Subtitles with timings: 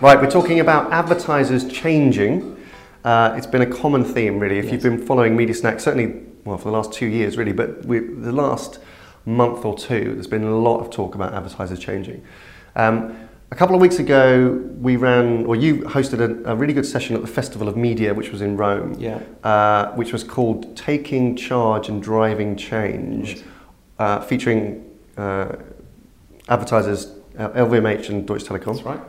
[0.00, 2.56] Right, we're talking about advertisers changing.
[3.04, 4.58] Uh, it's been a common theme, really.
[4.58, 4.72] If Yes.
[4.74, 8.00] you've been following Media Snack, certainly, well, for the last two years, really, but we,
[8.00, 8.78] the last
[9.24, 12.22] month or two, there's been a lot of talk about advertisers changing.
[12.74, 13.16] Um,
[13.50, 17.14] a couple of weeks ago, we ran, or you hosted a, a really good session
[17.16, 19.20] at the Festival of Media, which was in Rome, Yeah.
[19.44, 23.42] uh, which was called Taking Charge and Driving Change,
[23.98, 24.84] uh, featuring
[25.16, 25.52] uh,
[26.48, 28.74] advertisers uh, LVMH and Deutsche Telekom.
[28.74, 29.00] That's right.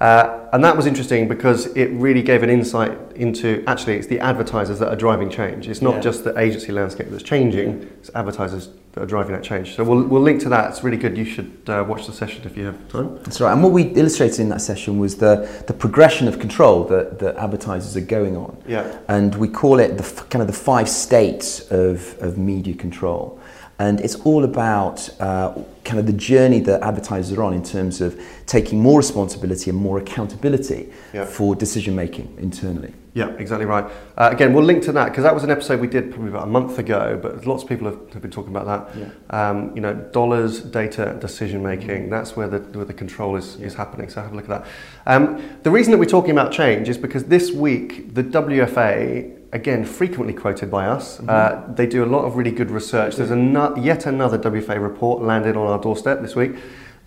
[0.00, 4.20] Uh, and that was interesting because it really gave an insight into actually it's the
[4.20, 5.68] advertisers that are driving change.
[5.68, 6.00] It's not Yeah.
[6.00, 9.74] just the agency landscape that's changing, it's advertisers that are driving that change.
[9.74, 10.70] So we'll, we'll link to that.
[10.70, 11.18] It's really good.
[11.18, 13.16] You should uh, watch the session if you have time.
[13.24, 13.52] That's right.
[13.52, 17.36] And what we illustrated in that session was the, the progression of control that, that
[17.36, 18.56] advertisers are going on.
[18.66, 18.98] Yeah.
[19.08, 23.40] And we call it the kind of the five states of, of media control.
[23.80, 28.00] And it's all about uh, kind of the journey that advertisers are on in terms
[28.00, 31.24] of taking more responsibility and more accountability Yeah.
[31.24, 32.92] for decision making internally.
[33.14, 33.84] Yeah, exactly right.
[34.16, 36.44] Uh, again, we'll link to that because that was an episode we did probably about
[36.44, 38.96] a month ago, but lots of people have, have been talking about that.
[38.96, 39.10] Yeah.
[39.48, 43.74] Um, you know, dollars, data, decision making, that's where the, where the control is, is
[43.74, 44.08] happening.
[44.08, 44.66] So have a look at that.
[45.06, 49.84] Um, the reason that we're talking about change is because this week, the WFA, again,
[49.84, 53.16] frequently quoted by us, uh, they do a lot of really good research.
[53.16, 56.56] There's a yet another WFA report landed on our doorstep this week.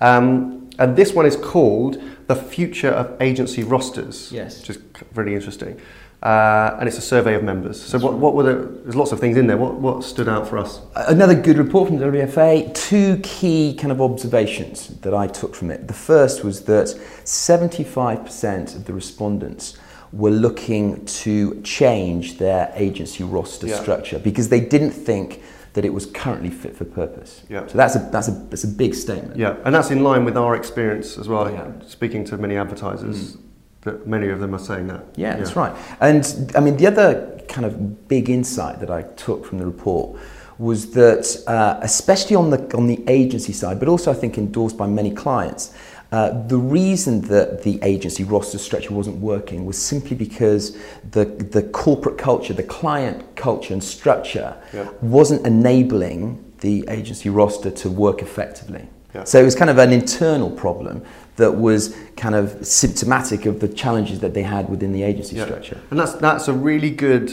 [0.00, 4.60] Um, and this one is called The Future of Agency Rosters Yes.
[4.60, 4.78] which is
[5.14, 5.78] really interesting.
[6.22, 7.80] Uh, and it's a survey of members.
[7.82, 9.56] So, what, what were the, there's lots of things in there.
[9.56, 10.82] What, what stood out for us?
[10.94, 12.74] Another good report from the WFA.
[12.74, 15.88] Two key kind of observations that I took from it.
[15.88, 19.78] The first was that 75% of the respondents
[20.12, 23.80] were looking to change their agency roster Yeah.
[23.80, 25.40] structure because they didn't think
[25.74, 27.42] that it was currently fit for purpose.
[27.48, 27.66] Yeah.
[27.68, 29.36] So that's a that's a that's a big statement.
[29.36, 31.48] Yeah, and that's in line with our experience as well.
[31.50, 31.68] Yeah.
[31.86, 33.36] Speaking to many advertisers,
[33.82, 35.04] that many of them are saying that.
[35.16, 35.72] Yeah, that's right.
[36.00, 40.18] And I mean, the other kind of big insight that I took from the report
[40.58, 44.76] was that, uh, especially on the on the agency side, but also I think endorsed
[44.76, 45.72] by many clients,
[46.12, 50.76] uh, the reason that the agency roster structure wasn't working was simply because
[51.12, 54.88] the the corporate culture, the client culture and structure, Yeah.
[55.00, 58.88] wasn't enabling the agency roster to work effectively.
[59.14, 59.24] Yeah.
[59.24, 61.02] So it was kind of an internal problem
[61.36, 65.44] that was kind of symptomatic of the challenges that they had within the agency Yeah.
[65.46, 65.78] structure.
[65.90, 67.30] And that's, that's a really good,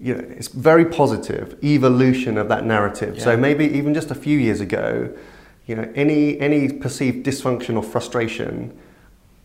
[0.00, 3.20] you know, it's very positive evolution of that narrative.
[3.20, 5.10] So maybe even just a few years ago,
[5.66, 8.76] you know, any, any perceived dysfunction or frustration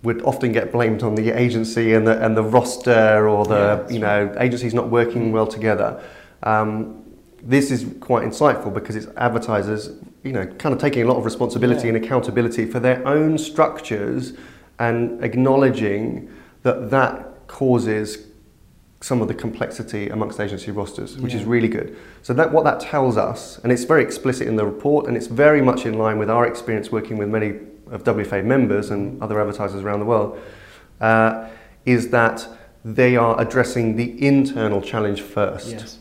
[0.04, 3.94] would often get blamed on the agency and the, and the roster or the, Yeah,
[3.94, 6.02] you know, agencies not working well together.
[6.44, 7.04] Um,
[7.44, 9.92] this is quite insightful because it's advertisers,
[10.24, 11.96] you know, kind of taking a lot of responsibility Yeah.
[11.96, 14.34] and accountability for their own structures
[14.80, 16.30] and acknowledging
[16.64, 18.28] that that causes
[19.02, 21.98] some of the complexity amongst agency rosters, which is really good.
[22.22, 25.28] So that what that tells us, and it's very explicit in the report, and it's
[25.28, 27.60] very much in line with our experience working with many
[27.90, 30.40] of WFA members and other advertisers around the world,
[31.02, 31.50] uh,
[31.86, 32.48] is that
[32.86, 36.00] they are addressing the internal challenge first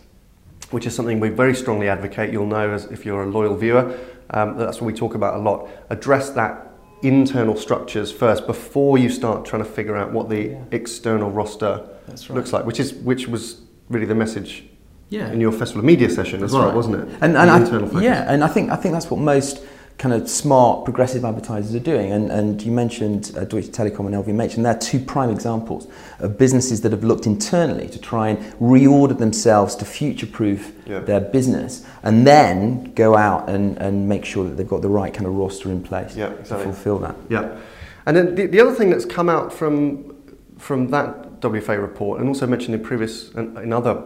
[0.71, 2.33] which is something we very strongly advocate.
[2.33, 3.99] You'll know as if you're a loyal viewer,
[4.31, 5.69] um, that's what we talk about a lot.
[5.91, 6.70] Address that
[7.03, 10.59] internal structures first before you start trying to figure out what the Yeah.
[10.73, 12.31] external roster right.
[12.31, 14.65] looks like, which is which was really the message
[15.09, 15.33] Yeah.
[15.33, 16.75] in your festival of media session as That's well, right.
[16.75, 17.09] wasn't it?
[17.21, 19.63] And, and I, yeah, and I think I think that's what most
[20.01, 22.11] kind of smart progressive advertisers are doing.
[22.11, 25.87] And, and you mentioned uh, Deutsche Telekom and LVMH, and they're two prime examples
[26.21, 31.01] of businesses that have looked internally to try and reorder themselves to future-proof Yeah.
[31.01, 35.13] their business, and then go out and, and make sure that they've got the right
[35.13, 37.15] kind of roster in place Yeah, to fulfill that.
[37.29, 37.59] Yeah,
[38.07, 40.17] and then the, the other thing that's come out from
[40.59, 44.03] from that WFA report, and also mentioned in previous and in other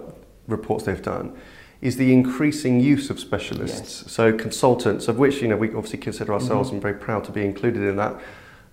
[0.48, 1.32] reports they've done,
[1.80, 4.10] is the increasing use of specialists.
[4.10, 7.44] So consultants, of which you know we obviously consider ourselves and very proud to be
[7.44, 8.20] included in that.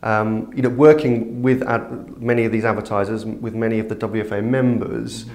[0.03, 4.43] Um, you know, working with ad- many of these advertisers, with many of the WFA
[4.43, 5.25] members,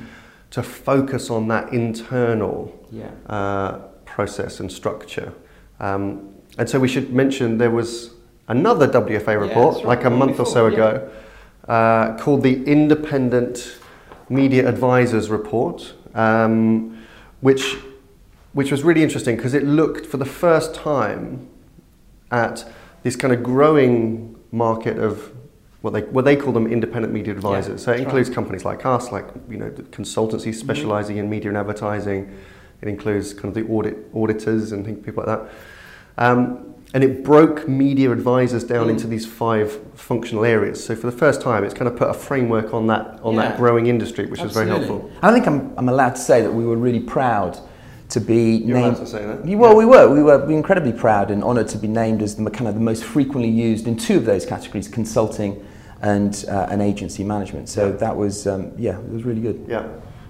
[0.51, 3.11] to focus on that internal Yeah.
[3.29, 5.33] uh, process and structure.
[5.79, 8.11] Um, and so we should mention there was
[8.49, 10.91] another WFA report, that's right, like a month or so before, yeah.
[10.95, 11.11] ago,
[11.69, 13.77] uh, called the Independent
[14.29, 16.97] Media Advisors Report, um,
[17.41, 17.77] which,
[18.53, 21.49] which was really interesting because it looked for the first time
[22.31, 22.65] at
[23.03, 25.33] this kind of growing market of
[25.83, 27.85] what they, what they call them independent media advisors.
[27.85, 30.53] so it includes companies like us, like you know, consultancies Mm-hmm.
[30.53, 32.37] specializing in media and advertising.
[32.83, 35.49] It includes kind of the audit auditors and things, people like that.
[36.19, 38.93] Um, and it broke media advisors down mm.
[38.93, 40.83] into these five functional areas.
[40.83, 43.43] So for the first time, it's kind of put a framework on that on yeah.
[43.43, 44.73] that growing industry, which Absolutely.
[44.73, 45.11] was very helpful.
[45.21, 47.59] I think I'm, I'm allowed to say that we were really proud
[48.09, 48.97] to be You're named.
[48.97, 49.45] To say that?
[49.45, 49.77] Well, yeah.
[49.77, 50.09] we were.
[50.09, 53.05] We were incredibly proud and honoured to be named as the kind of the most
[53.05, 55.63] frequently used in two of those categories: consulting
[56.01, 57.69] and uh, and agency management.
[57.69, 57.97] So yeah.
[57.97, 59.67] that was um, yeah, it was really good.
[59.69, 59.87] Yeah.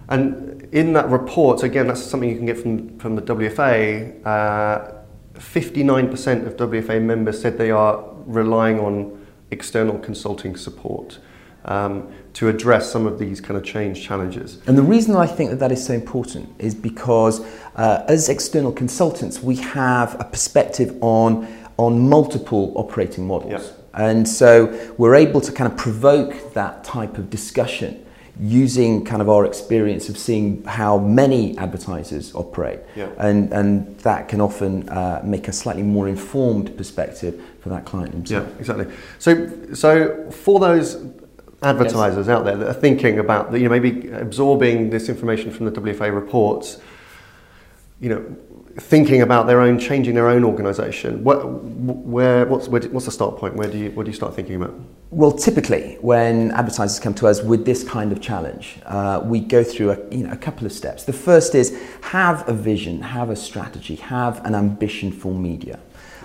[0.09, 4.27] And in that report, again, that's something you can get from, from the WFA.
[4.27, 4.96] Uh,
[5.39, 11.19] 59% of WFA members said they are relying on external consulting support
[11.65, 14.61] um, to address some of these kind of change challenges.
[14.67, 17.41] And the reason I think that that is so important is because
[17.75, 21.47] uh, as external consultants, we have a perspective on,
[21.77, 23.53] on multiple operating models.
[23.53, 23.91] Yep.
[23.95, 28.06] And so we're able to kind of provoke that type of discussion
[28.39, 32.81] using kind of our experience of seeing how many advertisers operate.
[32.95, 33.09] Yeah.
[33.19, 38.13] And, and that can often uh, make a slightly more informed perspective for that client
[38.13, 38.47] himself.
[38.49, 38.95] Yeah, exactly.
[39.19, 41.03] So, so for those
[41.63, 42.29] advertisers yes.
[42.29, 46.15] out there that are thinking about, you know, maybe absorbing this information from the WFA
[46.15, 46.79] reports,
[48.01, 48.37] you know,
[48.79, 53.37] thinking about their own, changing their own organisation, what, where, what's, where, what's the start
[53.39, 53.57] point?
[53.57, 54.75] Where do you, what do you start thinking about?
[55.11, 59.65] Well, typically, when advertisers come to us with this kind of challenge, uh, we go
[59.65, 61.05] through a, you know, a couple of steps.
[61.05, 65.79] The first is have a vision, have a strategy, have an ambition for media.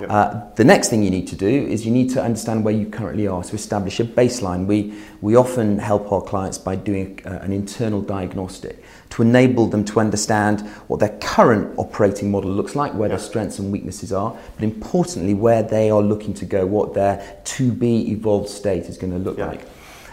[0.09, 2.85] Uh, the next thing you need to do is you need to understand where you
[2.85, 4.65] currently are to establish a baseline.
[4.65, 9.83] We, we often help our clients by doing uh, an internal diagnostic to enable them
[9.85, 14.35] to understand what their current operating model looks like, where their strengths and weaknesses are,
[14.55, 18.97] but importantly, where they are looking to go, what their to be evolved state is
[18.97, 19.61] going to look like.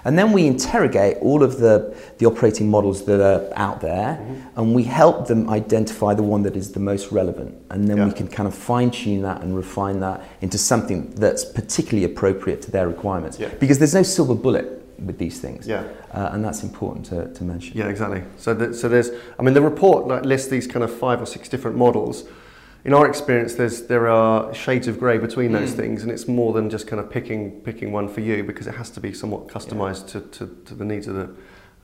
[0.09, 4.59] And then we interrogate all of the, the operating models that are out there mm-hmm.
[4.59, 7.55] and we help them identify the one that is the most relevant.
[7.69, 8.07] And then yeah.
[8.07, 12.63] we can kind of fine tune that and refine that into something that's particularly appropriate
[12.63, 13.39] to their requirements.
[13.39, 13.51] Yeah.
[13.61, 15.69] Because there's no silver bullet with these things.
[15.69, 15.85] Yeah.
[16.11, 17.77] Uh, and that's important to, to mention.
[17.77, 18.25] Yeah, exactly.
[18.39, 21.27] So, the, so there's, I mean, the report like, lists these kind of five or
[21.27, 22.25] six different models
[22.85, 25.77] in our experience, there's, there are shades of grey between those mm.
[25.77, 28.75] things, and it's more than just kind of picking, picking one for you because it
[28.75, 30.21] has to be somewhat customised yeah.
[30.21, 31.25] to, to, to, the needs of, the,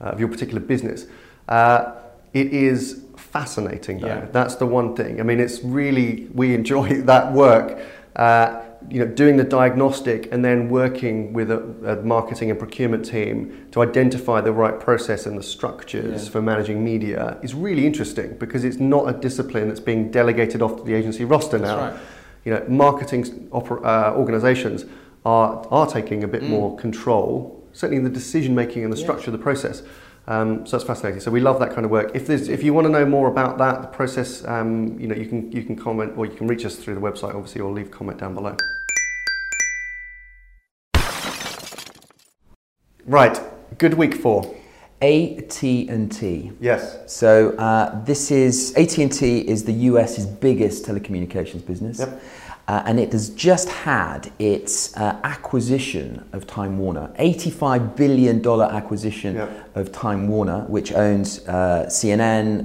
[0.00, 1.06] uh, of your particular business.
[1.48, 1.96] Uh,
[2.32, 4.06] it is fascinating, though.
[4.08, 4.26] Yeah.
[4.32, 5.20] That's the one thing.
[5.20, 7.80] I mean, it's really, we enjoy that work.
[8.16, 13.04] Uh, you know, doing the diagnostic and then working with a, a, marketing and procurement
[13.04, 16.30] team to identify the right process and the structures yeah.
[16.30, 20.76] for managing media is really interesting because it's not a discipline that's being delegated off
[20.76, 21.76] to the agency roster now.
[21.76, 22.00] Right.
[22.44, 24.84] You know, marketing uh, organizations
[25.24, 26.50] are, are taking a bit mm.
[26.50, 29.82] more control, certainly in the decision making and the structure of the process.
[30.26, 31.20] Um, so that's fascinating.
[31.20, 32.12] So we love that kind of work.
[32.14, 35.14] If there's, if you want to know more about that, the process, um, you know,
[35.14, 37.70] you can you can comment or you can reach us through the website, obviously, or
[37.70, 38.56] leave comment down below.
[43.06, 43.38] Right,
[43.76, 44.54] good week for.
[45.04, 46.52] AT&T.
[46.60, 47.12] Yes.
[47.12, 51.98] So uh, this is AT&T is the US's biggest telecommunications business.
[51.98, 52.22] Yep.
[52.66, 59.34] Uh, and it has just had its uh, acquisition of Time Warner, $85 billion acquisition
[59.36, 59.76] yep.
[59.76, 62.64] of Time Warner, which owns uh, CNN,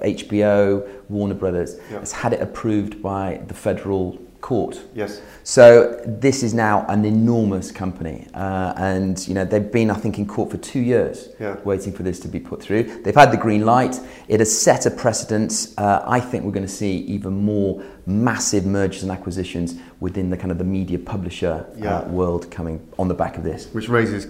[0.00, 1.76] HBO, uh, Warner Brothers.
[1.90, 2.00] Yep.
[2.00, 4.80] Has had it approved by the federal court.
[4.94, 5.20] Yes.
[5.42, 10.18] So this is now an enormous company, uh, and you know they've been, I think,
[10.18, 11.56] in court for two years, yeah.
[11.64, 13.02] waiting for this to be put through.
[13.02, 14.00] They've had the green light.
[14.28, 15.74] It has set a precedent.
[15.78, 20.36] Uh, I think we're going to see even more massive mergers and acquisitions within the
[20.36, 21.98] kind of the media publisher uh, yeah.
[21.98, 24.26] uh, world coming on the back of this, which raises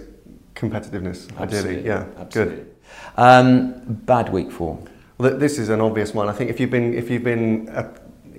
[0.55, 1.29] competitiveness.
[1.37, 1.79] Absolutely.
[1.79, 2.55] Ideally, yeah, Absolutely.
[2.55, 2.75] good.
[3.17, 4.79] Um, bad week for.
[5.17, 6.29] Well, this is an obvious one.
[6.29, 7.69] I think if you've been if you've been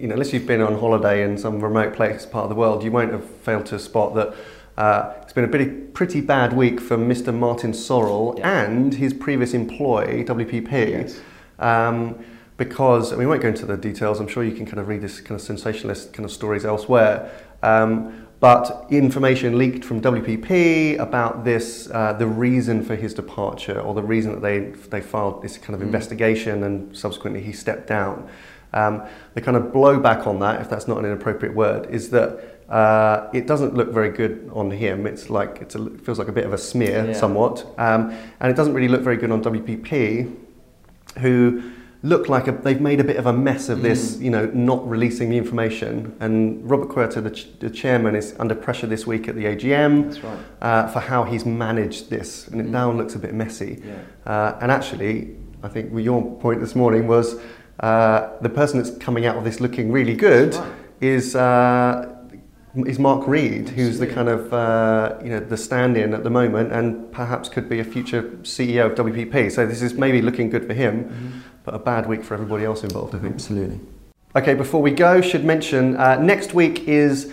[0.01, 2.85] you know, unless you've been on holiday in some remote place, part of the world,
[2.85, 4.35] you won't have failed to spot that
[4.77, 7.35] uh, it's been a pretty, pretty bad week for Mr.
[7.35, 8.63] Martin Sorrell yeah.
[8.63, 10.71] and his previous employee, WPP.
[10.71, 11.21] Yes.
[11.59, 12.25] Um,
[12.57, 14.89] because, I mean, we won't go into the details, I'm sure you can kind of
[14.89, 17.31] read this kind of sensationalist kind of stories elsewhere.
[17.63, 23.95] Um, but information leaked from WPP about this, uh, the reason for his departure, or
[23.95, 25.87] the reason that they, they filed this kind of mm.
[25.87, 28.29] investigation and subsequently he stepped down.
[28.73, 29.03] Um,
[29.35, 33.31] the kind of blowback on that, if that's not an inappropriate word, is that uh,
[33.33, 35.07] it doesn't look very good on him.
[35.07, 37.13] It's like it's a, it feels like a bit of a smear, yeah.
[37.13, 38.11] somewhat, um,
[38.41, 40.35] and it doesn't really look very good on WPP,
[41.19, 41.73] who
[42.03, 44.23] look like a, they've made a bit of a mess of this, mm.
[44.23, 46.17] you know, not releasing the information.
[46.21, 50.23] And Robert Quarta, the, ch- the, chairman, is under pressure this week at the AGM
[50.23, 50.39] right.
[50.63, 52.71] uh, for how he's managed this, and it mm.
[52.71, 53.83] now looks a bit messy.
[53.85, 54.31] Yeah.
[54.31, 57.41] Uh, and actually, I think your point this morning was
[57.81, 60.73] uh, the person that's coming out of this looking really good right.
[61.01, 62.15] is uh,
[62.75, 66.73] is Mark Read, who's the kind of uh, you know the stand-in at the moment,
[66.73, 69.51] and perhaps could be a future CEO of WPP.
[69.53, 71.39] So this is maybe looking good for him, mm-hmm.
[71.65, 73.15] but a bad week for everybody else involved.
[73.15, 73.35] I think.
[73.35, 73.81] Absolutely.
[74.37, 77.33] Okay, before we go, should mention uh, next week is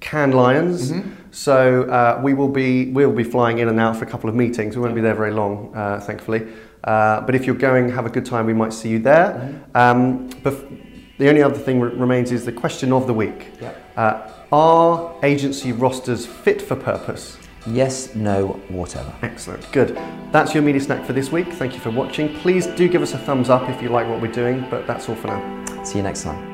[0.00, 0.92] Cannes Lions.
[0.92, 1.10] Mm-hmm.
[1.30, 4.36] So uh, we will be we'll be flying in and out for a couple of
[4.36, 4.76] meetings.
[4.76, 6.46] We won't be there very long, uh, thankfully.
[6.84, 8.46] Uh, but if you're going, have a good time.
[8.46, 9.32] We might see you there.
[9.74, 9.76] Mm-hmm.
[9.76, 10.30] Um,
[11.18, 13.52] the only other thing remains is the question of the week.
[13.96, 17.38] Uh, are agency rosters fit for purpose?
[17.66, 19.12] Yes, no, whatever.
[19.22, 19.96] Excellent, good.
[20.32, 21.50] That's your media snack for this week.
[21.52, 22.34] Thank you for watching.
[22.40, 25.08] Please do give us a thumbs up if you like what we're doing, but that's
[25.08, 25.84] all for now.
[25.84, 26.52] See you next time.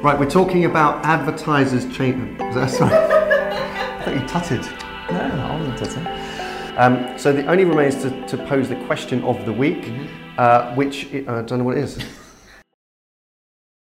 [0.00, 1.86] Right, we're talking about advertisers
[2.54, 2.94] that sorry?
[2.94, 4.62] I thought you tutted.
[5.10, 6.21] No, I wasn't tutting.
[6.76, 10.38] Um, so the only remains to, to, pose the question of the week, mm-hmm.
[10.38, 11.98] uh, which I don't know what it is.